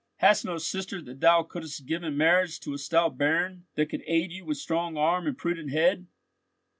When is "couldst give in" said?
1.43-2.17